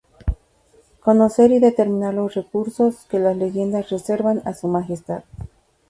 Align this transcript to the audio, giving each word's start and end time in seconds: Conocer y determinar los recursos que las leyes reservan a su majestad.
Conocer 1.01 1.51
y 1.51 1.59
determinar 1.59 2.15
los 2.15 2.33
recursos 2.33 3.05
que 3.07 3.19
las 3.19 3.37
leyes 3.37 3.87
reservan 3.91 4.41
a 4.45 4.55
su 4.55 4.67
majestad. 4.67 5.21